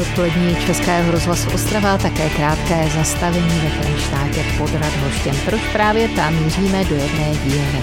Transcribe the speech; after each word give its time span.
odpolední 0.00 0.56
Českého 0.66 1.12
rozhlasu 1.12 1.50
Ostrava 1.54 1.98
také 1.98 2.30
krátké 2.30 2.88
zastavení 2.96 3.60
ve 3.60 3.68
Frenštátě 3.68 4.44
pod 4.58 4.70
Radhoštěm. 4.74 5.36
Proč 5.44 5.60
právě 5.72 6.08
tam 6.08 6.44
míříme 6.44 6.84
do 6.84 6.94
jedné 6.94 7.32
dílny? 7.44 7.82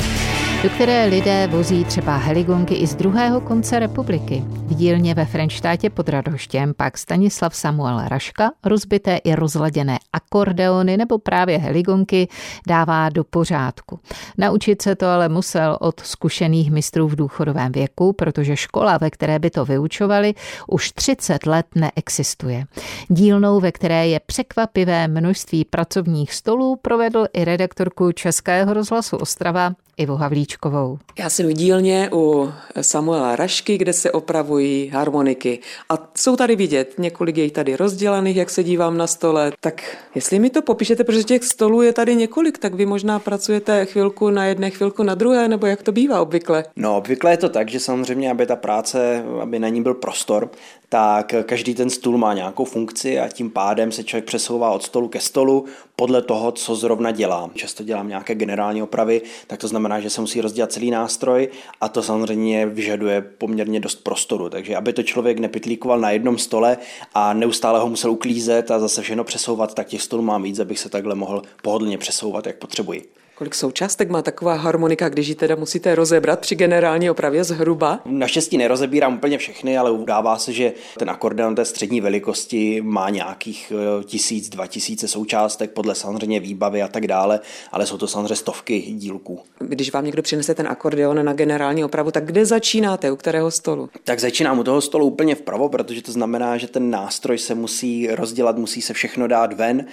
Do 0.66 0.72
které 0.72 1.06
lidé 1.06 1.48
vozí 1.48 1.86
třeba 1.86 2.18
heligonky 2.18 2.76
i 2.76 2.88
z 2.88 2.96
druhého 2.96 3.42
konce 3.42 3.80
republiky. 3.80 4.44
V 4.48 4.76
dílně 4.76 5.14
ve 5.14 5.26
Frenštátě 5.26 5.90
pod 5.90 6.10
Radoštěm 6.10 6.74
pak 6.74 6.98
Stanislav 6.98 7.56
Samuel 7.56 8.02
Raška 8.08 8.52
rozbité 8.64 9.18
i 9.18 9.36
rozladěné 9.36 10.00
akordeony 10.14 10.98
nebo 10.98 11.18
právě 11.18 11.58
heligonky 11.58 12.28
dává 12.68 13.10
do 13.10 13.24
pořádku. 13.24 14.00
Naučit 14.38 14.82
se 14.82 14.96
to 14.96 15.08
ale 15.08 15.30
musel 15.30 15.78
od 15.82 16.00
zkušených 16.00 16.72
mistrů 16.72 17.08
v 17.08 17.16
důchodovém 17.16 17.72
věku, 17.72 18.14
protože 18.14 18.58
škola, 18.58 18.98
ve 18.98 19.10
které 19.10 19.40
by 19.40 19.50
to 19.50 19.66
vyučovali, 19.66 20.34
už 20.68 20.92
30 20.92 21.46
let 21.46 21.66
neexistuje. 21.76 22.66
Dílnou, 23.08 23.60
ve 23.60 23.72
které 23.72 24.08
je 24.08 24.20
překvapivé 24.26 25.08
množství 25.08 25.66
pracovních 25.66 26.34
stolů, 26.34 26.76
provedl 26.76 27.26
i 27.34 27.46
redaktorku 27.46 28.12
Českého 28.12 28.74
rozhlasu 28.74 29.18
Ostrava 29.18 29.72
Ivo 29.98 30.16
Havlíčkovou. 30.16 31.00
Já 31.20 31.30
jsem 31.30 31.48
v 31.48 31.54
dílně 31.54 32.10
u 32.14 32.52
Samuela 32.82 33.36
Rašky, 33.36 33.78
kde 33.78 33.94
se 33.94 34.12
opravují 34.12 34.90
harmoniky. 34.90 35.60
A 35.90 36.12
jsou 36.18 36.36
tady 36.36 36.56
vidět, 36.56 36.94
několik 36.98 37.38
je 37.38 37.52
tady 37.52 37.76
rozdělaných, 37.76 38.36
jak 38.36 38.50
se 38.50 38.64
dívám 38.64 38.98
na 38.98 39.08
stole. 39.08 39.52
Tak 39.60 39.98
jestli 40.16 40.40
mi 40.40 40.50
to 40.50 40.62
popíšete, 40.62 41.04
protože 41.04 41.24
těch 41.24 41.44
stolů 41.44 41.82
je 41.82 41.94
tady 41.94 42.16
několik, 42.16 42.58
tak 42.58 42.74
vy 42.74 42.86
možná 42.86 43.20
pracujete 43.20 43.86
chvilku 43.86 44.30
na 44.30 44.46
jedné, 44.46 44.70
chvilku 44.70 45.04
na 45.04 45.16
druhé, 45.16 45.48
nebo 45.48 45.68
jak 45.68 45.84
to 45.84 45.92
bývá 45.92 46.22
obvykle? 46.22 46.64
No, 46.76 46.98
obvykle 46.98 47.32
je 47.32 47.38
to 47.38 47.50
tak, 47.50 47.70
že 47.70 47.80
samozřejmě, 47.80 48.32
aby 48.32 48.46
ta 48.46 48.56
práce, 48.56 49.24
aby 49.42 49.60
na 49.60 49.70
ní 49.70 49.82
byl 49.82 49.94
prostor, 49.94 50.50
tak 50.90 51.36
každý 51.46 51.76
ten 51.76 51.90
stůl 51.90 52.18
má 52.18 52.34
nějakou 52.34 52.66
funkci 52.66 53.20
a 53.20 53.28
tím 53.28 53.50
pádem 53.50 53.92
se 53.92 54.04
člověk 54.04 54.26
přesouvá 54.26 54.72
od 54.72 54.84
stolu 54.84 55.08
ke 55.08 55.20
stolu 55.20 55.66
podle 55.96 56.22
toho, 56.22 56.52
co 56.52 56.76
zrovna 56.76 57.12
dělám. 57.12 57.52
Často 57.54 57.84
dělám 57.84 58.08
nějaké 58.08 58.36
generální 58.36 58.82
opravy, 58.82 59.22
tak 59.48 59.60
to 59.60 59.68
znamená, 59.68 59.85
že 60.00 60.10
se 60.10 60.22
musí 60.22 60.42
rozdělat 60.42 60.72
celý 60.72 60.92
nástroj 60.92 61.50
a 61.82 61.90
to 61.90 62.04
samozřejmě 62.04 62.66
vyžaduje 62.66 63.22
poměrně 63.22 63.80
dost 63.80 63.96
prostoru. 63.96 64.50
Takže 64.50 64.76
aby 64.76 64.94
to 64.94 65.04
člověk 65.04 65.40
nepitlíkoval 65.40 66.00
na 66.00 66.12
jednom 66.12 66.38
stole 66.38 66.78
a 67.14 67.34
neustále 67.34 67.80
ho 67.80 67.90
musel 67.90 68.12
uklízet 68.12 68.72
a 68.72 68.80
zase 68.80 69.02
všechno 69.02 69.24
přesouvat, 69.24 69.74
tak 69.74 69.88
těch 69.88 70.02
stolů 70.02 70.24
mám 70.24 70.44
víc, 70.44 70.60
abych 70.60 70.80
se 70.80 70.90
takhle 70.90 71.16
mohl 71.16 71.42
pohodlně 71.62 71.98
přesouvat, 71.98 72.48
jak 72.48 72.56
potřebuji. 72.56 73.25
Kolik 73.38 73.56
součástek 73.56 74.10
má 74.10 74.22
taková 74.22 74.56
harmonika, 74.56 75.10
když 75.10 75.28
ji 75.28 75.36
teda 75.36 75.56
musíte 75.56 75.96
rozebrat 75.96 76.40
při 76.40 76.56
generální 76.56 77.10
opravě 77.10 77.44
zhruba? 77.44 78.00
Naštěstí 78.06 78.58
nerozebírám 78.58 79.14
úplně 79.14 79.38
všechny, 79.38 79.78
ale 79.78 79.92
udává 79.92 80.38
se, 80.38 80.54
že 80.54 80.74
ten 81.00 81.10
akordeon 81.10 81.56
té 81.56 81.66
střední 81.66 82.02
velikosti 82.02 82.82
má 82.82 83.10
nějakých 83.10 83.74
eh, 83.76 84.04
tisíc, 84.04 84.50
dva 84.50 84.68
tisíce 84.68 85.08
součástek 85.08 85.72
podle 85.72 85.96
samozřejmě 85.96 86.40
výbavy 86.40 86.82
a 86.82 86.88
tak 86.88 87.08
dále, 87.08 87.40
ale 87.72 87.86
jsou 87.86 87.98
to 87.98 88.08
samozřejmě 88.08 88.36
stovky 88.36 88.82
dílků. 88.82 89.40
Když 89.60 89.92
vám 89.92 90.06
někdo 90.06 90.22
přinese 90.22 90.56
ten 90.56 90.68
akordeon 90.68 91.26
na 91.26 91.34
generální 91.34 91.84
opravu, 91.84 92.12
tak 92.12 92.26
kde 92.26 92.46
začínáte, 92.46 93.12
u 93.12 93.16
kterého 93.16 93.52
stolu? 93.52 93.90
Tak 94.04 94.20
začínám 94.20 94.60
u 94.60 94.64
toho 94.64 94.82
stolu 94.82 95.06
úplně 95.06 95.36
vpravo, 95.36 95.70
protože 95.70 96.02
to 96.02 96.12
znamená, 96.12 96.58
že 96.58 96.68
ten 96.68 96.90
nástroj 96.90 97.38
se 97.38 97.56
musí 97.56 98.08
rozdělat, 98.08 98.58
musí 98.58 98.82
se 98.82 98.94
všechno 98.94 99.28
dát 99.28 99.54
ven 99.54 99.86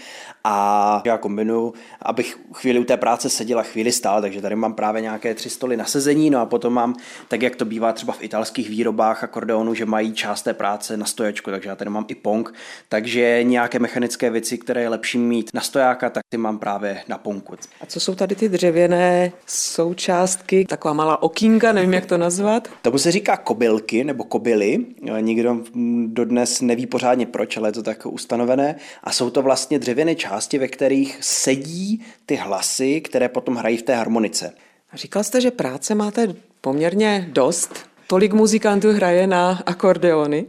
a 0.45 1.03
já 1.07 1.19
kombinuju, 1.19 1.75
abych 2.03 2.39
chvíli 2.53 2.79
u 2.79 2.85
té 2.85 2.97
práce 2.97 3.32
seděl 3.33 3.59
a 3.59 3.63
chvíli 3.63 3.93
stál, 3.93 4.21
takže 4.21 4.43
tady 4.43 4.57
mám 4.57 4.75
právě 4.75 5.03
nějaké 5.03 5.35
tři 5.35 5.51
stoly 5.51 5.77
na 5.77 5.85
sezení, 5.85 6.31
no 6.31 6.41
a 6.41 6.47
potom 6.47 6.73
mám, 6.73 6.95
tak 7.29 7.43
jak 7.43 7.57
to 7.57 7.65
bývá 7.65 7.93
třeba 7.93 8.13
v 8.13 8.23
italských 8.23 8.71
výrobách 8.71 9.25
akordeonu, 9.25 9.75
že 9.75 9.87
mají 9.87 10.13
část 10.13 10.43
té 10.43 10.55
práce 10.55 10.97
na 10.97 11.07
stojačku, 11.07 11.51
takže 11.51 11.69
já 11.69 11.77
tady 11.77 11.91
mám 11.91 12.05
i 12.09 12.15
pong, 12.15 12.55
takže 12.89 13.43
nějaké 13.43 13.79
mechanické 13.79 14.31
věci, 14.31 14.59
které 14.59 14.81
je 14.81 14.89
lepší 14.89 15.19
mít 15.19 15.51
na 15.55 15.61
stojáka, 15.61 16.11
tak 16.11 16.23
ty 16.29 16.37
mám 16.37 16.59
právě 16.59 17.01
na 17.09 17.19
ponku. 17.19 17.55
A 17.81 17.87
co 17.87 18.01
jsou 18.01 18.15
tady 18.15 18.35
ty 18.35 18.49
dřevěné 18.49 19.33
součástky, 19.47 20.65
taková 20.65 20.95
malá 20.95 21.23
okýnka, 21.23 21.73
nevím 21.73 21.95
jak 21.95 22.07
to 22.07 22.19
nazvat? 22.19 22.69
Tomu 22.83 22.99
se 22.99 23.13
říká 23.13 23.37
kobylky 23.37 24.05
nebo 24.05 24.25
kobily, 24.25 24.79
nikdo 25.21 25.57
dodnes 26.07 26.61
neví 26.61 26.87
pořádně 26.87 27.27
proč, 27.27 27.57
ale 27.57 27.69
je 27.69 27.73
to 27.73 27.83
tak 27.83 28.07
ustanovené 28.07 28.77
a 29.05 29.13
jsou 29.13 29.31
to 29.31 29.43
vlastně 29.43 29.79
dřevěné 29.79 30.15
části, 30.15 30.59
ve 30.59 30.69
kterých 30.69 31.19
sedí 31.21 32.05
ty 32.27 32.37
hlasy, 32.37 33.01
které 33.01 33.29
potom 33.29 33.55
hrají 33.55 33.77
v 33.77 33.83
té 33.83 33.95
harmonice. 33.95 34.53
Říkal 34.95 35.25
jste, 35.25 35.41
že 35.41 35.51
práce 35.51 35.95
máte 35.95 36.35
poměrně 36.61 37.29
dost. 37.33 37.87
Tolik 38.07 38.33
muzikantů 38.33 38.93
hraje 38.93 39.27
na 39.27 39.63
akordeony? 39.67 40.47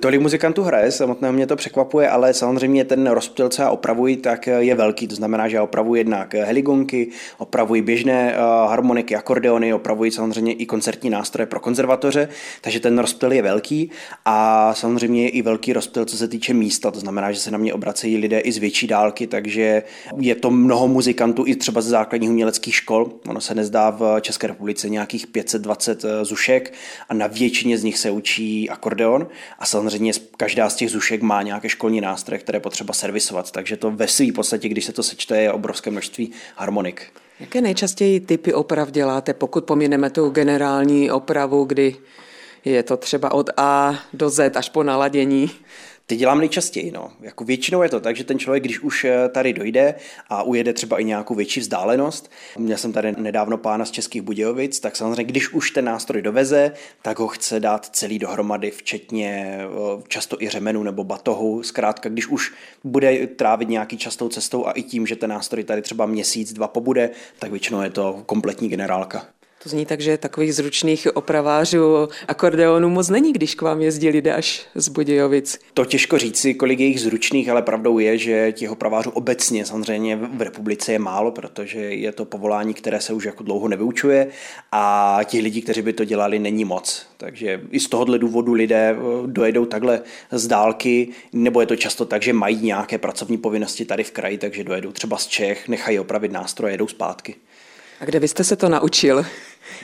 Tolik 0.00 0.20
muzikantů 0.20 0.62
hraje, 0.62 0.92
samotného 0.92 1.32
mě 1.32 1.46
to 1.46 1.56
překvapuje, 1.56 2.08
ale 2.08 2.34
samozřejmě 2.34 2.84
ten 2.84 3.06
rozptyl, 3.06 3.48
co 3.48 3.62
já 3.62 3.70
opravuji, 3.70 4.16
tak 4.16 4.46
je 4.46 4.74
velký. 4.74 5.08
To 5.08 5.14
znamená, 5.14 5.48
že 5.48 5.56
já 5.56 5.62
opravuji 5.62 6.00
jednak 6.00 6.34
heligonky, 6.34 7.08
opravuji 7.38 7.82
běžné 7.82 8.34
eh, 8.34 8.38
harmoniky, 8.68 9.16
akordeony, 9.16 9.74
opravuji 9.74 10.10
samozřejmě 10.10 10.52
i 10.52 10.66
koncertní 10.66 11.10
nástroje 11.10 11.46
pro 11.46 11.60
konzervatoře, 11.60 12.28
takže 12.60 12.80
ten 12.80 12.98
rozptyl 12.98 13.32
je 13.32 13.42
velký 13.42 13.90
a 14.24 14.74
samozřejmě 14.74 15.22
je 15.22 15.28
i 15.28 15.42
velký 15.42 15.72
rozptyl, 15.72 16.04
co 16.04 16.16
se 16.16 16.28
týče 16.28 16.54
místa. 16.54 16.90
To 16.90 17.00
znamená, 17.00 17.32
že 17.32 17.40
se 17.40 17.50
na 17.50 17.58
mě 17.58 17.74
obracejí 17.74 18.16
lidé 18.16 18.38
i 18.38 18.52
z 18.52 18.58
větší 18.58 18.86
dálky, 18.86 19.26
takže 19.26 19.82
je 20.16 20.34
to 20.34 20.50
mnoho 20.50 20.88
muzikantů 20.88 21.44
i 21.46 21.56
třeba 21.56 21.80
ze 21.80 21.90
základních 21.90 22.30
uměleckých 22.30 22.74
škol. 22.74 23.10
Ono 23.28 23.40
se 23.40 23.54
nezdá 23.54 23.90
v 23.90 24.20
České 24.20 24.46
republice 24.46 24.88
nějakých 24.88 25.26
520 25.26 26.04
eh, 26.04 26.24
zušek 26.24 26.72
a 27.08 27.14
na 27.14 27.26
většině 27.26 27.78
z 27.78 27.84
nich 27.84 27.98
se 27.98 28.10
učí 28.10 28.70
akordeon 28.70 29.26
a 29.58 29.67
samozřejmě 29.68 30.12
každá 30.36 30.70
z 30.70 30.74
těch 30.74 30.90
zušek 30.90 31.22
má 31.22 31.42
nějaké 31.42 31.68
školní 31.68 32.00
nástroje, 32.00 32.38
které 32.38 32.60
potřeba 32.60 32.94
servisovat, 32.94 33.50
takže 33.50 33.76
to 33.76 33.90
ve 33.90 34.08
své 34.08 34.32
podstatě, 34.32 34.68
když 34.68 34.84
se 34.84 34.92
to 34.92 35.02
sečte, 35.02 35.42
je 35.42 35.52
obrovské 35.52 35.90
množství 35.90 36.32
harmonik. 36.56 37.02
Jaké 37.40 37.60
nejčastěji 37.60 38.20
typy 38.20 38.54
oprav 38.54 38.90
děláte, 38.90 39.34
pokud 39.34 39.64
pomineme 39.64 40.10
tu 40.10 40.30
generální 40.30 41.10
opravu, 41.10 41.64
kdy 41.64 41.96
je 42.64 42.82
to 42.82 42.96
třeba 42.96 43.32
od 43.32 43.50
A 43.56 43.98
do 44.12 44.30
Z 44.30 44.56
až 44.56 44.68
po 44.68 44.82
naladění? 44.82 45.50
Ty 46.10 46.16
dělám 46.16 46.38
nejčastěji, 46.38 46.90
no. 46.90 47.12
Jako 47.20 47.44
většinou 47.44 47.82
je 47.82 47.88
to 47.88 48.00
tak, 48.00 48.16
že 48.16 48.24
ten 48.24 48.38
člověk, 48.38 48.64
když 48.64 48.80
už 48.80 49.04
eh, 49.04 49.28
tady 49.28 49.52
dojde 49.52 49.94
a 50.28 50.42
ujede 50.42 50.72
třeba 50.72 50.98
i 50.98 51.04
nějakou 51.04 51.34
větší 51.34 51.60
vzdálenost, 51.60 52.30
měl 52.58 52.78
jsem 52.78 52.92
tady 52.92 53.12
nedávno 53.18 53.58
pána 53.58 53.84
z 53.84 53.90
Českých 53.90 54.22
Budějovic, 54.22 54.80
tak 54.80 54.96
samozřejmě, 54.96 55.24
když 55.24 55.52
už 55.52 55.70
ten 55.70 55.84
nástroj 55.84 56.22
doveze, 56.22 56.72
tak 57.02 57.18
ho 57.18 57.28
chce 57.28 57.60
dát 57.60 57.86
celý 57.86 58.18
dohromady, 58.18 58.70
včetně 58.70 59.58
eh, 59.60 60.02
často 60.08 60.42
i 60.42 60.48
řemenu 60.48 60.82
nebo 60.82 61.04
batohu. 61.04 61.62
Zkrátka, 61.62 62.08
když 62.08 62.26
už 62.26 62.52
bude 62.84 63.26
trávit 63.26 63.68
nějaký 63.68 63.98
častou 63.98 64.28
cestou 64.28 64.66
a 64.66 64.72
i 64.72 64.82
tím, 64.82 65.06
že 65.06 65.16
ten 65.16 65.30
nástroj 65.30 65.64
tady 65.64 65.82
třeba 65.82 66.06
měsíc, 66.06 66.52
dva 66.52 66.68
pobude, 66.68 67.10
tak 67.38 67.50
většinou 67.50 67.80
je 67.80 67.90
to 67.90 68.22
kompletní 68.26 68.68
generálka. 68.68 69.26
To 69.62 69.68
zní 69.68 69.86
tak, 69.86 70.00
že 70.00 70.18
takových 70.18 70.54
zručných 70.54 71.16
opravářů 71.16 72.08
akordeonu 72.28 72.88
moc 72.88 73.08
není, 73.08 73.32
když 73.32 73.54
k 73.54 73.62
vám 73.62 73.80
jezdí 73.80 74.08
lidé 74.08 74.34
až 74.34 74.66
z 74.74 74.88
Budějovic. 74.88 75.58
To 75.74 75.84
těžko 75.84 76.18
říci, 76.18 76.54
kolik 76.54 76.80
je 76.80 76.86
jich 76.86 77.00
zručných, 77.00 77.48
ale 77.48 77.62
pravdou 77.62 77.98
je, 77.98 78.18
že 78.18 78.52
těch 78.52 78.70
opravářů 78.70 79.10
obecně 79.10 79.64
samozřejmě 79.64 80.16
v 80.16 80.42
republice 80.42 80.92
je 80.92 80.98
málo, 80.98 81.30
protože 81.30 81.78
je 81.78 82.12
to 82.12 82.24
povolání, 82.24 82.74
které 82.74 83.00
se 83.00 83.12
už 83.12 83.24
jako 83.24 83.42
dlouho 83.42 83.68
nevyučuje 83.68 84.28
a 84.72 85.18
těch 85.24 85.42
lidí, 85.42 85.62
kteří 85.62 85.82
by 85.82 85.92
to 85.92 86.04
dělali, 86.04 86.38
není 86.38 86.64
moc. 86.64 87.06
Takže 87.16 87.60
i 87.70 87.80
z 87.80 87.88
tohohle 87.88 88.18
důvodu 88.18 88.52
lidé 88.52 88.96
eh, 88.96 89.26
dojedou 89.26 89.64
takhle 89.64 90.02
z 90.30 90.46
dálky, 90.46 91.08
nebo 91.32 91.60
je 91.60 91.66
to 91.66 91.76
často 91.76 92.04
tak, 92.04 92.22
že 92.22 92.32
mají 92.32 92.56
nějaké 92.62 92.98
pracovní 92.98 93.38
povinnosti 93.38 93.84
tady 93.84 94.04
v 94.04 94.10
kraji, 94.10 94.38
takže 94.38 94.64
dojedou 94.64 94.92
třeba 94.92 95.16
z 95.16 95.26
Čech, 95.26 95.68
nechají 95.68 95.98
opravit 95.98 96.32
nástroje, 96.32 96.74
jedou 96.74 96.88
zpátky. 96.88 97.34
A 98.00 98.04
kde 98.04 98.20
byste 98.20 98.44
se 98.44 98.56
to 98.56 98.68
naučil? 98.68 99.24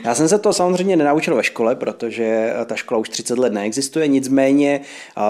Já 0.04 0.14
jsem 0.14 0.28
se 0.28 0.38
to 0.38 0.52
samozřejmě 0.52 0.96
nenaučil 0.96 1.36
ve 1.36 1.44
škole, 1.44 1.74
protože 1.74 2.54
ta 2.66 2.76
škola 2.76 3.00
už 3.00 3.08
30 3.08 3.38
let 3.38 3.52
neexistuje, 3.52 4.08
nicméně 4.08 4.80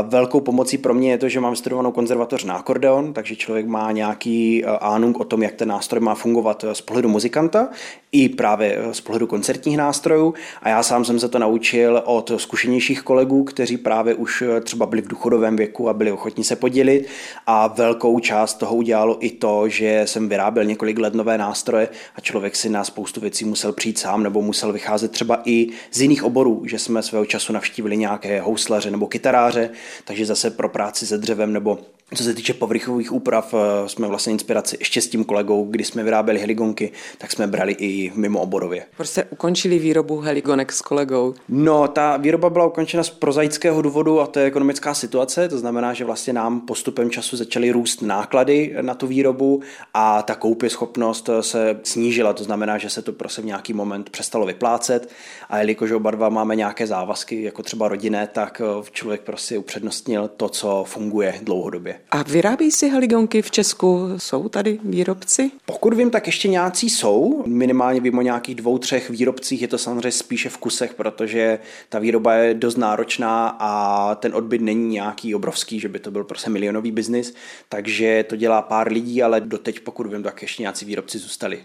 velkou 0.03 0.41
pomocí 0.41 0.79
pro 0.79 0.95
mě 0.95 1.11
je 1.11 1.19
to, 1.19 1.29
že 1.29 1.41
mám 1.41 1.57
studovanou 1.57 1.93
konzervatoř 1.93 2.45
na 2.45 2.55
akordeon, 2.55 3.13
takže 3.13 3.37
člověk 3.37 3.67
má 3.67 3.93
nějaký 3.93 4.65
ánung 4.65 5.21
o 5.21 5.25
tom, 5.25 5.43
jak 5.43 5.55
ten 5.55 5.69
nástroj 5.69 6.01
má 6.01 6.15
fungovat 6.15 6.65
z 6.73 6.81
pohledu 6.81 7.09
muzikanta 7.09 7.69
i 8.13 8.29
právě 8.29 8.79
z 8.93 9.01
pohledu 9.01 9.27
koncertních 9.27 9.77
nástrojů. 9.77 10.35
A 10.63 10.69
já 10.69 10.83
sám 10.83 11.05
jsem 11.05 11.19
se 11.19 11.29
to 11.29 11.39
naučil 11.39 12.03
od 12.05 12.33
zkušenějších 12.37 13.03
kolegů, 13.03 13.45
kteří 13.45 13.77
právě 13.77 14.15
už 14.15 14.43
třeba 14.63 14.87
byli 14.87 15.03
v 15.03 15.09
důchodovém 15.09 15.57
věku 15.57 15.89
a 15.89 15.93
byli 15.93 16.13
ochotní 16.13 16.45
se 16.45 16.57
podělit. 16.57 17.07
A 17.47 17.67
velkou 17.67 18.19
část 18.19 18.55
toho 18.55 18.77
udělalo 18.77 19.17
i 19.21 19.31
to, 19.31 19.69
že 19.69 20.03
jsem 20.05 20.29
vyráběl 20.29 20.65
několik 20.65 20.99
let 20.99 21.15
nové 21.15 21.39
nástroje 21.39 21.89
a 22.17 22.21
člověk 22.21 22.57
si 22.57 22.69
na 22.69 22.85
spoustu 22.85 23.21
věcí 23.21 23.45
musel 23.45 23.73
přijít 23.73 23.99
sám 23.99 24.23
nebo 24.23 24.43
musel 24.45 24.73
vycházet 24.73 25.11
třeba 25.11 25.43
i 25.45 25.67
z 25.93 26.01
jiných 26.01 26.25
oborů, 26.25 26.63
že 26.67 26.79
jsme 26.79 27.03
svého 27.03 27.27
času 27.27 27.53
navštívili 27.53 27.97
nějaké 27.97 28.41
houslaře 28.41 28.91
nebo 28.91 29.07
kytaráře, 29.07 29.71
takže 30.05 30.27
zase 30.27 30.51
pro 30.51 30.69
práci 30.69 31.07
se 31.07 31.19
dřevem 31.19 31.53
nebo 31.53 31.79
Co 32.15 32.23
se 32.25 32.35
týče 32.35 32.55
povrchových 32.55 33.13
úprav, 33.13 33.55
eh, 33.55 33.89
jsme 33.89 34.09
vlastně 34.09 34.33
inspiraci 34.33 34.77
ještě 34.81 35.01
s 35.01 35.09
tím 35.09 35.25
kolegou, 35.25 35.65
kdy 35.65 35.85
jsme 35.85 36.03
vyráběli 36.03 36.41
heligonky, 36.41 36.93
tak 37.19 37.33
jsme 37.33 37.47
brali 37.47 37.73
i 37.79 38.13
mimo 38.15 38.41
oborově. 38.41 38.87
Proč 38.97 39.09
jste 39.09 39.25
ukončili 39.25 39.79
výrobu 39.79 40.21
heligonek 40.21 40.73
s 40.73 40.83
kolegou? 40.83 41.35
No, 41.49 41.89
ta 41.89 42.17
výroba 42.17 42.51
byla 42.51 42.67
ukončena 42.67 43.03
z 43.03 43.11
prozaického 43.11 43.83
důvodu 43.83 44.21
a 44.21 44.27
to 44.27 44.39
je 44.39 44.47
ekonomická 44.47 44.95
situace, 44.95 45.49
to 45.49 45.59
znamená, 45.59 45.93
že 45.93 46.05
vlastně 46.05 46.33
nám 46.33 46.61
postupem 46.61 47.11
času 47.11 47.37
začaly 47.37 47.71
růst 47.71 48.03
náklady 48.03 48.77
na 48.81 48.95
tu 48.95 49.07
výrobu 49.07 49.63
a 49.95 50.23
ta 50.23 50.35
koupěschopnost 50.35 51.31
se 51.41 51.81
snížila, 51.83 52.33
to 52.33 52.45
znamená, 52.45 52.79
že 52.79 52.91
se 52.91 53.03
to 53.03 53.13
prostě 53.13 53.43
v 53.43 53.45
nějaký 53.45 53.73
moment 53.73 54.11
přestalo 54.11 54.47
vyplácet 54.47 55.09
a 55.49 55.59
jelikož 55.59 55.91
oba 55.91 56.11
dva 56.11 56.29
máme 56.29 56.57
nějaké 56.57 56.87
závazky, 56.87 57.43
jako 57.43 57.63
třeba 57.63 57.89
rodinné, 57.89 58.27
tak 58.27 58.63
eh, 58.65 58.85
člověk 58.93 59.21
prostě 59.21 59.59
upřednostnil 59.59 60.31
to, 60.37 60.49
co 60.49 60.85
funguje 60.89 61.35
dlouhodobě. 61.43 61.94
A 62.11 62.23
vyrábí 62.23 62.71
si 62.71 62.89
heligonky 62.89 63.43
v 63.43 63.51
Česku? 63.51 64.09
Jsou 64.17 64.49
tady 64.49 64.79
výrobci? 64.85 65.51
Pokud 65.67 65.95
vím, 65.95 66.11
tak 66.11 66.27
ještě 66.27 66.49
nějací 66.49 66.91
jsou. 66.91 67.43
Minimálně 67.47 68.01
vím 68.01 68.19
o 68.19 68.23
nějakých 68.23 68.55
dvou, 68.55 68.79
třech 68.79 69.11
výrobcích. 69.11 69.63
Je 69.63 69.69
to 69.69 69.79
samozřejmě 69.79 70.11
spíše 70.11 70.49
v 70.49 70.59
kusech, 70.59 70.95
protože 70.95 71.59
ta 71.89 71.99
výroba 71.99 72.35
je 72.35 72.55
dost 72.55 72.77
náročná 72.77 73.57
a 73.61 74.15
ten 74.15 74.35
odbyt 74.35 74.61
není 74.61 74.89
nějaký 74.89 75.35
obrovský, 75.35 75.81
že 75.81 75.89
by 75.89 75.99
to 75.99 76.11
byl 76.11 76.25
prostě 76.25 76.51
milionový 76.51 76.93
biznis. 76.93 77.35
Takže 77.69 78.25
to 78.29 78.37
dělá 78.37 78.63
pár 78.63 78.93
lidí, 78.93 79.23
ale 79.23 79.41
doteď, 79.41 79.81
pokud 79.81 80.07
vím, 80.07 80.23
tak 80.23 80.43
ještě 80.43 80.63
nějací 80.63 80.85
výrobci 80.85 81.19
zůstali. 81.19 81.65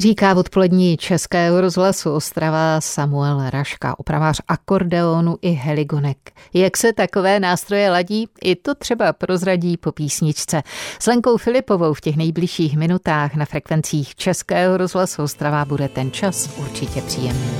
Říká 0.00 0.34
v 0.34 0.38
odpolední 0.38 0.96
Českého 0.96 1.60
rozhlasu 1.60 2.12
Ostrava 2.12 2.80
Samuel 2.80 3.50
Raška, 3.50 3.98
opravář 3.98 4.40
akordeonu 4.48 5.36
i 5.42 5.50
heligonek. 5.50 6.16
Jak 6.54 6.76
se 6.76 6.92
takové 6.92 7.40
nástroje 7.40 7.90
ladí, 7.90 8.28
i 8.42 8.56
to 8.56 8.74
třeba 8.74 9.12
prozradí 9.12 9.76
po 9.76 9.92
písničce. 9.92 10.62
S 10.98 11.06
Lenkou 11.06 11.36
Filipovou 11.36 11.94
v 11.94 12.00
těch 12.00 12.16
nejbližších 12.16 12.76
minutách 12.76 13.34
na 13.34 13.44
frekvencích 13.44 14.14
Českého 14.14 14.76
rozhlasu 14.76 15.22
Ostrava 15.22 15.64
bude 15.64 15.88
ten 15.88 16.10
čas 16.10 16.50
určitě 16.56 17.02
příjemný. 17.02 17.50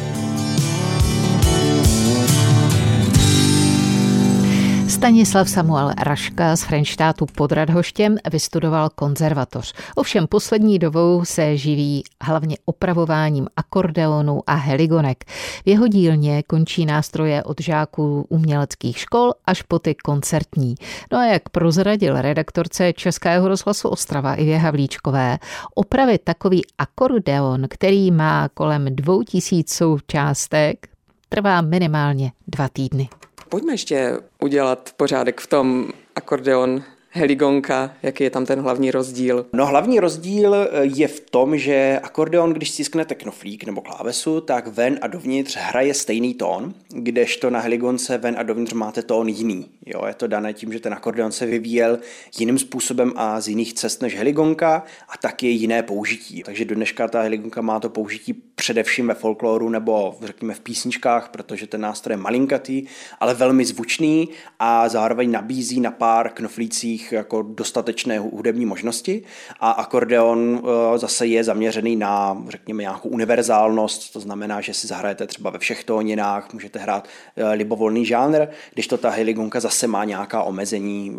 Stanislav 4.88 5.48
Samuel 5.48 5.92
Raška 5.98 6.56
z 6.56 6.64
Frenštátu 6.64 7.26
pod 7.26 7.52
Radhoštěm 7.52 8.16
vystudoval 8.32 8.90
konzervatoř. 8.94 9.75
Ovšem 9.94 10.26
poslední 10.26 10.78
dobou 10.78 11.25
se 11.25 11.56
živí 11.56 12.04
hlavně 12.22 12.56
opravováním 12.64 13.46
akordeonu 13.56 14.40
a 14.46 14.54
heligonek. 14.54 15.25
V 15.64 15.69
jeho 15.69 15.88
dílně 15.88 16.42
končí 16.42 16.86
nástroje 16.86 17.42
od 17.42 17.60
žáků 17.60 18.26
uměleckých 18.28 18.98
škol 18.98 19.32
až 19.46 19.62
po 19.62 19.78
ty 19.78 19.94
koncertní. 19.94 20.75
No 21.12 21.19
a 21.19 21.25
jak 21.26 21.48
prozradil 21.48 22.20
redaktorce 22.20 22.92
Českého 22.92 23.48
rozhlasu 23.48 23.88
Ostrava 23.88 24.34
Ivě 24.34 24.58
Havlíčkové, 24.58 25.38
opravit 25.75 26.20
takový 26.25 26.62
akordeon, 26.78 27.66
který 27.70 28.10
má 28.10 28.48
kolem 28.54 28.96
dvou 28.96 29.22
tisíc 29.22 29.75
součástek, 29.75 30.88
trvá 31.28 31.60
minimálně 31.60 32.32
dva 32.48 32.69
týdny. 32.69 33.08
Pojďme 33.55 33.73
ještě 33.73 34.19
udělat 34.41 34.91
pořádek 34.97 35.41
v 35.41 35.47
tom 35.47 35.89
akordeon 36.15 36.85
heligonka, 37.11 37.95
jaký 38.03 38.25
je 38.25 38.31
tam 38.31 38.47
ten 38.47 38.61
hlavní 38.61 38.91
rozdíl? 38.91 39.47
No 39.53 39.67
hlavní 39.67 40.01
rozdíl 40.01 40.55
eh, 40.55 40.69
je 40.83 41.09
v 41.09 41.21
tom, 41.21 41.59
že 41.59 42.01
akordeon, 42.03 42.53
když 42.53 42.71
stisknete 42.71 43.15
knoflík 43.15 43.65
nebo 43.65 43.81
klávesu, 43.81 44.41
tak 44.41 44.67
ven 44.67 44.99
a 45.03 45.06
dovnitř 45.06 45.56
hraje 45.61 45.95
stejný 45.95 46.35
tón, 46.35 46.75
kdežto 46.89 47.51
na 47.51 47.61
heligonce 47.61 48.19
ven 48.19 48.37
a 48.39 48.43
dovnitř 48.43 48.73
máte 48.73 49.03
tón 49.03 49.29
jiný. 49.29 49.67
Jo, 49.86 50.06
je 50.06 50.14
to 50.14 50.26
dané 50.26 50.52
tím, 50.52 50.72
že 50.72 50.81
ten 50.81 50.92
akordeon 50.92 51.32
se 51.32 51.46
vyvíjel 51.46 51.98
jiným 52.38 52.58
způsobem 52.58 53.12
a 53.16 53.40
z 53.40 53.48
jiných 53.48 53.75
cest 53.75 54.02
než 54.02 54.16
heligonka 54.16 54.82
a 55.08 55.19
taky 55.19 55.46
jiné 55.46 55.82
použití. 55.82 56.42
Takže 56.42 56.64
do 56.64 56.75
dneška 56.75 57.08
ta 57.08 57.22
heligonka 57.22 57.60
má 57.60 57.81
to 57.81 57.90
použití 57.90 58.32
především 58.54 59.06
ve 59.06 59.14
folkloru 59.14 59.69
nebo 59.69 60.16
řekněme 60.22 60.54
v 60.54 60.60
písničkách, 60.60 61.28
protože 61.28 61.66
ten 61.66 61.81
nástroj 61.81 62.12
je 62.12 62.16
malinkatý, 62.16 62.86
ale 63.20 63.34
velmi 63.34 63.64
zvučný 63.64 64.28
a 64.58 64.88
zároveň 64.88 65.31
nabízí 65.31 65.81
na 65.81 65.90
pár 65.90 66.31
knoflících 66.31 67.12
jako 67.12 67.42
dostatečné 67.42 68.19
hudební 68.19 68.66
možnosti 68.66 69.22
a 69.60 69.70
akordeon 69.70 70.62
eh, 70.64 70.98
zase 70.98 71.26
je 71.26 71.44
zaměřený 71.44 71.96
na, 71.96 72.44
řekněme, 72.48 72.82
nějakou 72.82 73.08
univerzálnost, 73.08 74.12
to 74.12 74.20
znamená, 74.20 74.60
že 74.60 74.75
si 74.75 74.86
zahrajete 74.86 75.26
třeba 75.26 75.50
ve 75.50 75.58
všech 75.58 75.84
tóninách, 75.84 76.52
můžete 76.52 76.78
hrát 76.78 77.08
eh, 77.36 77.48
libovolný 77.48 78.06
žánr, 78.06 78.46
když 78.75 78.86
to 78.86 78.98
ta 78.98 79.10
heligonka 79.10 79.60
zase 79.60 79.74
má 79.87 80.05
nějaká 80.05 80.43
omezení, 80.43 81.17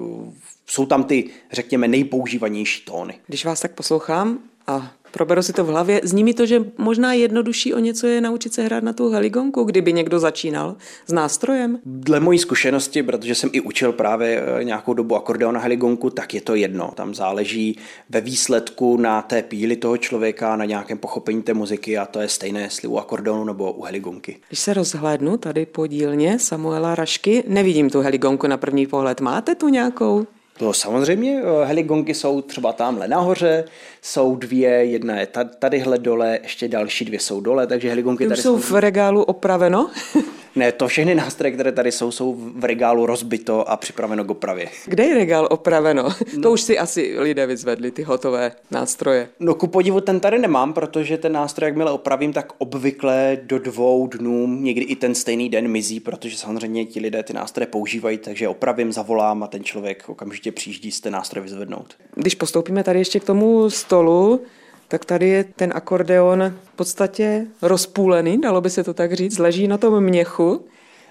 jsou 0.65 0.85
tam 0.85 1.03
ty, 1.03 1.29
řekněme, 1.51 1.87
nejpoužívanější 1.87 2.85
tóny. 2.85 3.19
Když 3.27 3.45
vás 3.45 3.59
tak 3.59 3.71
poslouchám 3.71 4.39
a 4.67 4.91
proberu 5.15 5.43
si 5.43 5.53
to 5.53 5.63
v 5.63 5.67
hlavě. 5.67 6.01
Zní 6.03 6.23
mi 6.23 6.33
to, 6.33 6.45
že 6.45 6.63
možná 6.77 7.13
jednodušší 7.13 7.73
o 7.73 7.79
něco 7.79 8.07
je 8.07 8.21
naučit 8.21 8.53
se 8.53 8.63
hrát 8.63 8.83
na 8.83 8.93
tu 8.93 9.09
heligonku, 9.09 9.63
kdyby 9.63 9.93
někdo 9.93 10.19
začínal 10.19 10.75
s 11.07 11.13
nástrojem. 11.13 11.79
Dle 11.85 12.19
mojí 12.19 12.39
zkušenosti, 12.39 13.03
protože 13.03 13.35
jsem 13.35 13.49
i 13.53 13.61
učil 13.61 13.91
právě 13.91 14.43
eh, 14.59 14.63
nějakou 14.63 14.93
dobu 14.93 15.15
akordeon 15.15 15.55
na 15.55 15.59
heligonku, 15.59 16.09
tak 16.09 16.33
je 16.33 16.41
to 16.41 16.55
jedno. 16.55 16.91
Tam 16.95 17.15
záleží 17.15 17.77
ve 18.09 18.21
výsledku 18.21 18.97
na 18.97 19.21
té 19.21 19.41
píli 19.41 19.75
toho 19.75 19.97
člověka, 19.97 20.55
na 20.55 20.65
nějakém 20.65 20.97
pochopení 20.97 21.41
té 21.41 21.53
muziky 21.53 21.97
a 21.97 22.05
to 22.05 22.19
je 22.21 22.27
stejné, 22.27 22.61
jestli 22.61 22.87
u 22.87 22.97
akordeonu 22.97 23.43
nebo 23.43 23.73
u 23.73 23.83
heligonky. 23.83 24.37
Když 24.47 24.59
se 24.59 24.73
rozhlédnu 24.73 25.37
tady 25.37 25.65
po 25.65 25.87
dílně 25.87 26.39
Samuela 26.39 26.95
Rašky, 26.95 27.43
nevidím 27.47 27.89
tu 27.89 28.01
heligonku 28.01 28.47
na 28.47 28.57
první 28.57 28.87
pohled. 28.87 29.21
Máte 29.21 29.55
tu 29.55 29.69
nějakou? 29.69 30.27
To 30.57 30.73
samozřejmě, 30.73 31.41
eh, 31.41 31.65
heligonky 31.65 32.13
jsou 32.13 32.41
třeba 32.41 32.73
tamhle 32.73 33.07
nahoře, 33.07 33.65
jsou 34.01 34.35
dvě, 34.35 34.69
jedna 34.69 35.19
je 35.19 35.27
tadyhle 35.59 35.97
dole, 35.97 36.39
ještě 36.43 36.67
další 36.67 37.05
dvě 37.05 37.19
jsou 37.19 37.41
dole, 37.41 37.67
takže 37.67 37.89
heligonky 37.89 38.27
tady 38.27 38.41
jsou... 38.41 38.59
jsou 38.59 38.73
v 38.73 38.79
regálu 38.79 39.23
opraveno? 39.23 39.89
Ne, 40.55 40.71
to 40.71 40.87
všechny 40.87 41.15
nástroje, 41.15 41.51
které 41.51 41.71
tady 41.71 41.91
jsou, 41.91 42.11
jsou 42.11 42.35
v 42.55 42.65
regálu 42.65 43.05
rozbito 43.05 43.69
a 43.69 43.77
připraveno 43.77 44.23
k 44.23 44.31
opravě. 44.31 44.69
Kde 44.85 45.05
je 45.05 45.15
regál 45.15 45.47
opraveno? 45.51 46.03
No. 46.03 46.41
To 46.41 46.51
už 46.51 46.61
si 46.61 46.79
asi 46.79 47.15
lidé 47.19 47.47
vyzvedli, 47.47 47.91
ty 47.91 48.03
hotové 48.03 48.51
nástroje. 48.71 49.29
No 49.39 49.55
ku 49.55 49.67
podivu 49.67 50.01
ten 50.01 50.19
tady 50.19 50.39
nemám, 50.39 50.73
protože 50.73 51.17
ten 51.17 51.31
nástroj, 51.31 51.67
jakmile 51.67 51.91
opravím, 51.91 52.33
tak 52.33 52.53
obvykle 52.57 53.37
do 53.43 53.59
dvou 53.59 54.07
dnů, 54.07 54.47
někdy 54.47 54.85
i 54.85 54.95
ten 54.95 55.15
stejný 55.15 55.49
den 55.49 55.67
mizí, 55.67 55.99
protože 55.99 56.37
samozřejmě 56.37 56.85
ti 56.85 56.99
lidé 56.99 57.23
ty 57.23 57.33
nástroje 57.33 57.67
používají, 57.67 58.17
takže 58.17 58.47
opravím, 58.47 58.91
zavolám 58.91 59.43
a 59.43 59.47
ten 59.47 59.63
člověk 59.63 60.09
okamžitě 60.09 60.51
přijíždí 60.51 60.91
z 60.91 61.01
ten 61.01 61.13
nástroj 61.13 61.43
vyzvednout. 61.43 61.93
Když 62.15 62.35
postoupíme 62.35 62.83
tady 62.83 62.99
ještě 62.99 63.19
k 63.19 63.23
tomu 63.23 63.69
stolu, 63.69 64.41
tak 64.87 65.05
tady 65.05 65.29
je 65.29 65.43
ten 65.43 65.71
akordeon 65.75 66.53
v 66.63 66.75
podstatě 66.75 67.45
rozpůlený, 67.61 68.41
dalo 68.41 68.61
by 68.61 68.69
se 68.69 68.83
to 68.83 68.93
tak 68.93 69.13
říct, 69.13 69.37
leží 69.37 69.67
na 69.67 69.77
tom 69.77 70.03
měchu 70.03 70.65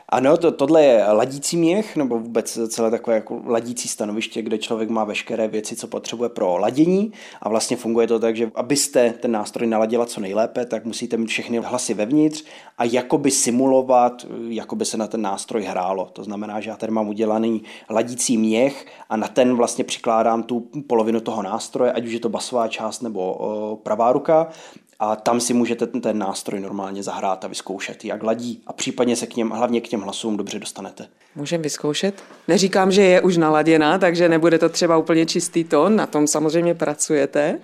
ano, 0.08 0.36
to, 0.36 0.52
tohle 0.52 0.84
je 0.84 1.04
ladící 1.12 1.56
měch, 1.56 1.96
nebo 1.96 2.18
vůbec 2.18 2.58
celé 2.68 2.90
takové 2.90 3.16
jako 3.16 3.42
ladící 3.46 3.88
stanoviště, 3.88 4.42
kde 4.42 4.58
člověk 4.58 4.90
má 4.90 5.04
veškeré 5.04 5.48
věci, 5.48 5.76
co 5.76 5.86
potřebuje 5.86 6.28
pro 6.28 6.58
ladění 6.58 7.12
a 7.42 7.48
vlastně 7.48 7.76
funguje 7.76 8.06
to 8.06 8.18
tak, 8.18 8.36
že 8.36 8.50
abyste 8.54 9.14
ten 9.20 9.30
nástroj 9.30 9.66
naladila 9.66 10.06
co 10.06 10.20
nejlépe, 10.20 10.66
tak 10.66 10.84
musíte 10.84 11.16
mít 11.16 11.26
všechny 11.26 11.58
hlasy 11.58 11.94
vevnitř 11.94 12.44
a 12.78 12.84
jakoby 12.84 13.30
simulovat, 13.30 14.26
jakoby 14.48 14.84
se 14.84 14.96
na 14.96 15.06
ten 15.06 15.22
nástroj 15.22 15.62
hrálo. 15.62 16.08
To 16.12 16.24
znamená, 16.24 16.60
že 16.60 16.70
já 16.70 16.76
tady 16.76 16.92
mám 16.92 17.08
udělaný 17.08 17.62
ladící 17.90 18.38
měch 18.38 18.86
a 19.08 19.16
na 19.16 19.28
ten 19.28 19.56
vlastně 19.56 19.84
přikládám 19.84 20.42
tu 20.42 20.68
polovinu 20.86 21.20
toho 21.20 21.42
nástroje, 21.42 21.92
ať 21.92 22.06
už 22.06 22.12
je 22.12 22.20
to 22.20 22.28
basová 22.28 22.68
část 22.68 23.00
nebo 23.00 23.80
pravá 23.82 24.12
ruka 24.12 24.48
a 24.98 25.16
tam 25.16 25.40
si 25.40 25.54
můžete 25.54 25.86
ten, 25.86 26.00
ten 26.00 26.18
nástroj 26.18 26.60
normálně 26.60 27.02
zahrát 27.02 27.44
a 27.44 27.48
vyzkoušet, 27.48 28.04
jak 28.04 28.22
ladí 28.22 28.62
a 28.66 28.72
případně 28.72 29.16
se 29.16 29.26
k 29.26 29.36
něm, 29.36 29.50
hlavně 29.50 29.80
k 29.80 29.88
těm 29.88 30.00
hlasům 30.00 30.36
dobře 30.36 30.58
dostanete. 30.58 31.06
Můžeme 31.36 31.62
vyzkoušet? 31.62 32.22
Neříkám, 32.48 32.92
že 32.92 33.02
je 33.02 33.20
už 33.20 33.36
naladěná, 33.36 33.98
takže 33.98 34.28
nebude 34.28 34.58
to 34.58 34.68
třeba 34.68 34.96
úplně 34.96 35.26
čistý 35.26 35.64
tón, 35.64 35.96
na 35.96 36.06
tom 36.06 36.26
samozřejmě 36.26 36.74
pracujete. 36.74 37.58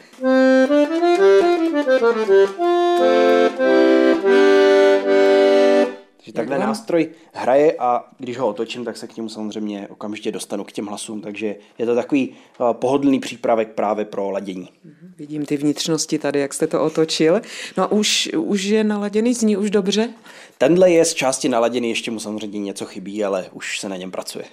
Takže 6.25 6.33
takhle 6.33 6.59
nástroj 6.59 7.09
hraje 7.33 7.77
a 7.79 8.05
když 8.19 8.39
ho 8.39 8.49
otočím, 8.49 8.85
tak 8.85 8.97
se 8.97 9.07
k 9.07 9.17
němu 9.17 9.29
samozřejmě 9.29 9.89
okamžitě 9.89 10.33
dostanu 10.33 10.65
k 10.65 10.73
těm 10.73 10.87
hlasům, 10.87 11.21
takže 11.21 11.57
je 11.79 11.87
to 11.87 11.95
takový 11.95 12.31
eh, 12.31 12.65
pohodlný 12.73 13.21
přípravek 13.21 13.69
právě 13.69 14.05
pro 14.05 14.31
ladění. 14.31 14.69
Mhm, 14.85 15.15
vidím 15.17 15.47
ty 15.47 15.57
vnitřnosti 15.57 16.19
tady, 16.19 16.41
jak 16.41 16.55
jste 16.55 16.67
to 16.67 16.85
otočil. 16.85 17.41
No 17.77 17.85
a 17.85 17.93
už, 17.93 18.29
už 18.37 18.63
je 18.63 18.85
naladěný, 18.85 19.35
zní 19.35 19.57
už 19.57 19.71
dobře? 19.71 20.11
Tenhle 20.59 20.91
je 20.91 21.05
z 21.05 21.15
části 21.15 21.49
naladěný, 21.49 21.89
ještě 21.89 22.11
mu 22.11 22.21
samozřejmě 22.21 22.59
něco 22.59 22.87
chybí, 22.87 23.25
ale 23.25 23.47
už 23.53 23.81
se 23.81 23.89
na 23.89 23.97
něm 23.97 24.11
pracuje. 24.11 24.45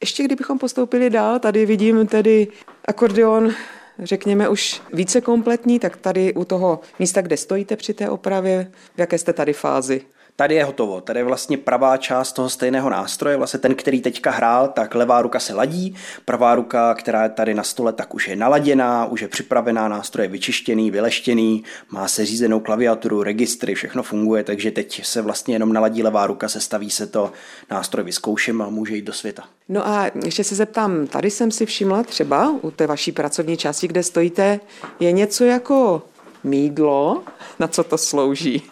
Ještě 0.00 0.22
kdybychom 0.22 0.58
postoupili 0.58 1.10
dál, 1.10 1.38
tady 1.38 1.66
vidím 1.66 2.06
tedy 2.06 2.48
akordeon 2.84 3.54
řekněme, 4.02 4.48
už 4.48 4.82
více 4.92 5.20
kompletní, 5.20 5.78
tak 5.78 5.96
tady 5.96 6.34
u 6.34 6.44
toho 6.44 6.80
místa, 6.98 7.22
kde 7.22 7.36
stojíte 7.36 7.76
při 7.76 7.94
té 7.94 8.10
opravě, 8.10 8.72
v 8.96 8.98
jaké 8.98 9.18
jste 9.18 9.32
tady 9.32 9.52
fázi? 9.52 10.00
Tady 10.40 10.54
je 10.54 10.64
hotovo. 10.64 11.00
Tady 11.00 11.20
je 11.20 11.24
vlastně 11.24 11.58
pravá 11.58 11.96
část 11.96 12.32
toho 12.32 12.48
stejného 12.50 12.90
nástroje, 12.90 13.36
vlastně 13.36 13.60
ten, 13.60 13.74
který 13.74 14.00
teďka 14.00 14.30
hrál, 14.30 14.68
tak 14.68 14.94
levá 14.94 15.22
ruka 15.22 15.40
se 15.40 15.54
ladí, 15.54 15.94
pravá 16.24 16.54
ruka, 16.54 16.94
která 16.94 17.22
je 17.22 17.28
tady 17.28 17.54
na 17.54 17.62
stole, 17.62 17.92
tak 17.92 18.14
už 18.14 18.28
je 18.28 18.36
naladěná, 18.36 19.04
už 19.06 19.22
je 19.22 19.28
připravená, 19.28 19.88
nástroj 19.88 20.24
je 20.24 20.28
vyčištěný, 20.28 20.90
vyleštěný, 20.90 21.64
má 21.90 22.08
se 22.08 22.26
řízenou 22.26 22.60
klaviaturu, 22.60 23.22
registry, 23.22 23.74
všechno 23.74 24.02
funguje, 24.02 24.44
takže 24.44 24.70
teď 24.70 25.04
se 25.04 25.22
vlastně 25.22 25.54
jenom 25.54 25.72
naladí 25.72 26.02
levá 26.02 26.26
ruka, 26.26 26.48
sestaví 26.48 26.90
se 26.90 27.06
to, 27.06 27.32
nástroj 27.70 28.04
vyzkouším 28.04 28.62
a 28.62 28.68
může 28.68 28.96
jít 28.96 29.04
do 29.04 29.12
světa. 29.12 29.44
No 29.68 29.88
a 29.88 30.10
ještě 30.24 30.44
se 30.44 30.54
zeptám, 30.54 31.06
tady 31.06 31.30
jsem 31.30 31.50
si 31.50 31.66
všimla 31.66 32.02
třeba 32.02 32.54
u 32.62 32.70
té 32.70 32.86
vaší 32.86 33.12
pracovní 33.12 33.56
části, 33.56 33.88
kde 33.88 34.02
stojíte, 34.02 34.60
je 35.00 35.12
něco 35.12 35.44
jako 35.44 36.02
mídlo, 36.44 37.22
na 37.58 37.68
co 37.68 37.84
to 37.84 37.98
slouží? 37.98 38.62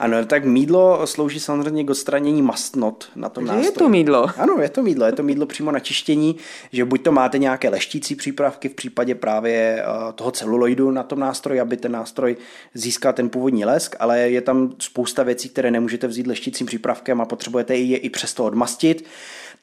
Ano, 0.00 0.26
tak 0.26 0.44
mídlo 0.44 1.06
slouží 1.06 1.40
samozřejmě 1.40 1.84
k 1.84 1.90
odstranění 1.90 2.42
mastnot 2.42 3.08
na 3.16 3.28
tom 3.28 3.44
nástroji. 3.44 3.66
je 3.66 3.72
to 3.72 3.88
mídlo? 3.88 4.26
Ano, 4.36 4.56
je 4.62 4.68
to 4.68 4.82
mídlo. 4.82 5.06
Je 5.06 5.12
to 5.12 5.22
mídlo 5.22 5.46
přímo 5.46 5.70
na 5.70 5.80
čištění, 5.80 6.36
že 6.72 6.84
buď 6.84 7.02
to 7.02 7.12
máte 7.12 7.38
nějaké 7.38 7.68
leštící 7.68 8.14
přípravky 8.14 8.68
v 8.68 8.74
případě 8.74 9.14
právě 9.14 9.82
eh, 9.82 10.12
toho 10.12 10.30
celuloidu 10.30 10.90
na 10.90 11.02
tom 11.02 11.18
nástroji, 11.18 11.60
aby 11.60 11.76
ten 11.76 11.92
nástroj 11.92 12.36
získal 12.74 13.12
ten 13.12 13.28
původní 13.28 13.64
lesk, 13.64 13.96
ale 13.98 14.18
je 14.20 14.40
tam 14.40 14.72
spousta 14.78 15.22
věcí, 15.22 15.48
které 15.48 15.70
nemůžete 15.70 16.06
vzít 16.06 16.26
leštícím 16.26 16.66
přípravkem 16.66 17.20
a 17.20 17.24
potřebujete 17.24 17.76
je 17.76 17.96
i 17.96 18.10
přesto 18.10 18.44
odmastit 18.44 19.04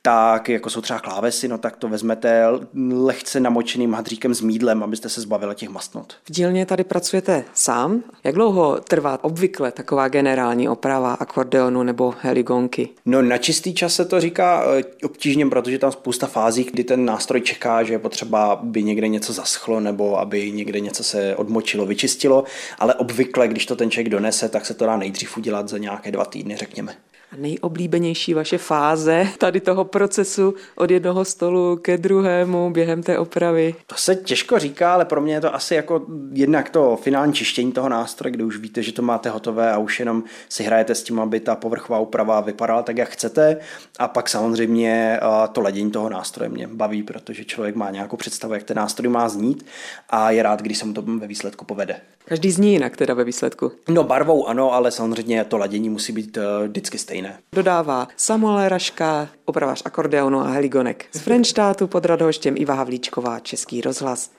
tak 0.07 0.49
jako 0.49 0.69
jsou 0.69 0.81
třeba 0.81 0.99
klávesy, 0.99 1.47
no 1.47 1.57
tak 1.57 1.77
to 1.77 1.87
vezmete 1.87 2.43
lehce 2.91 3.39
namočeným 3.39 3.93
hadříkem 3.93 4.33
s 4.33 4.41
mídlem, 4.41 4.83
abyste 4.83 5.09
se 5.09 5.21
zbavili 5.21 5.55
těch 5.55 5.69
mastnot. 5.69 6.13
V 6.23 6.31
dílně 6.31 6.65
tady 6.65 6.83
pracujete 6.83 7.43
sám. 7.53 8.03
Jak 8.23 8.35
dlouho 8.35 8.79
trvá 8.79 9.23
obvykle 9.23 9.71
taková 9.71 10.07
generální 10.07 10.69
oprava 10.69 11.13
akordeonu 11.13 11.83
nebo 11.83 12.13
heligonky? 12.21 12.89
No 13.05 13.21
na 13.21 13.37
čistý 13.37 13.73
čas 13.73 13.93
se 13.93 14.05
to 14.05 14.21
říká 14.21 14.63
eh, 14.79 14.83
obtížně, 15.05 15.45
protože 15.45 15.79
tam 15.79 15.91
spousta 15.91 16.27
fází, 16.27 16.63
kdy 16.63 16.83
ten 16.83 17.05
nástroj 17.05 17.41
čeká, 17.41 17.83
že 17.83 17.93
je 17.93 17.99
potřeba, 17.99 18.45
aby 18.45 18.83
někde 18.83 19.07
něco 19.07 19.33
zaschlo 19.33 19.79
nebo 19.79 20.19
aby 20.19 20.51
někde 20.51 20.79
něco 20.79 21.03
se 21.03 21.35
odmočilo, 21.35 21.85
vyčistilo, 21.85 22.43
ale 22.79 22.95
obvykle, 22.95 23.47
když 23.47 23.65
to 23.65 23.75
ten 23.75 23.91
člověk 23.91 24.09
donese, 24.09 24.49
tak 24.49 24.65
se 24.65 24.73
to 24.73 24.85
dá 24.85 24.97
nejdřív 24.97 25.37
udělat 25.37 25.69
za 25.69 25.77
nějaké 25.77 26.11
dva 26.11 26.25
týdny, 26.25 26.55
řekněme. 26.57 26.95
A 27.31 27.35
nejoblíbenější 27.37 28.33
vaše 28.33 28.57
fáze 28.57 29.27
tady 29.37 29.59
toho 29.59 29.85
procesu 29.85 30.53
od 30.75 30.91
jednoho 30.91 31.25
stolu 31.25 31.75
ke 31.75 31.97
druhému 31.97 32.71
během 32.71 33.03
té 33.03 33.17
opravy? 33.17 33.75
To 33.87 33.95
se 33.95 34.15
těžko 34.15 34.59
říká, 34.59 34.93
ale 34.93 35.05
pro 35.05 35.21
mě 35.21 35.33
je 35.33 35.41
to 35.41 35.55
asi 35.55 35.75
jako 35.75 36.05
jednak 36.31 36.69
to 36.69 36.95
finální 36.95 37.33
čištění 37.33 37.71
toho 37.71 37.89
nástroje, 37.89 38.31
kde 38.31 38.43
už 38.43 38.57
víte, 38.57 38.83
že 38.83 38.91
to 38.91 39.01
máte 39.01 39.29
hotové 39.29 39.71
a 39.71 39.77
už 39.77 39.99
jenom 39.99 40.23
si 40.49 40.63
hrajete 40.63 40.95
s 40.95 41.03
tím, 41.03 41.19
aby 41.19 41.39
ta 41.39 41.55
povrchová 41.55 41.99
úprava 41.99 42.41
vypadala 42.41 42.83
tak, 42.83 42.97
jak 42.97 43.09
chcete. 43.09 43.57
A 43.99 44.07
pak 44.07 44.29
samozřejmě 44.29 45.19
to 45.51 45.61
ledění 45.61 45.91
toho 45.91 46.09
nástroje 46.09 46.49
mě 46.49 46.67
baví, 46.67 47.03
protože 47.03 47.45
člověk 47.45 47.75
má 47.75 47.91
nějakou 47.91 48.17
představu, 48.17 48.53
jak 48.53 48.63
ten 48.63 48.77
nástroj 48.77 49.09
má 49.09 49.29
znít 49.29 49.65
a 50.09 50.31
je 50.31 50.43
rád, 50.43 50.61
když 50.61 50.77
se 50.77 50.85
mu 50.85 50.93
to 50.93 51.01
ve 51.01 51.27
výsledku 51.27 51.65
povede. 51.65 51.95
Každý 52.25 52.51
zní 52.51 52.73
jinak 52.73 52.97
teda 52.97 53.13
ve 53.13 53.23
výsledku. 53.23 53.71
No 53.89 54.03
barvou 54.03 54.47
ano, 54.47 54.73
ale 54.73 54.91
samozřejmě 54.91 55.43
to 55.43 55.57
ladění 55.57 55.89
musí 55.89 56.13
být 56.13 56.37
uh, 56.37 56.43
vždycky 56.67 56.97
stejné. 57.17 57.39
Dodává 57.53 58.07
Samuel 58.17 58.69
Raška, 58.69 59.29
opravář 59.45 59.81
akordeonu 59.85 60.39
a 60.39 60.47
heligonek. 60.47 61.05
Z 61.11 61.19
Frenštátu 61.19 61.87
pod 61.87 62.05
Radhoštěm 62.05 62.55
Iva 62.57 62.73
Havlíčková, 62.73 63.39
Český 63.39 63.81
rozhlas. 63.81 64.31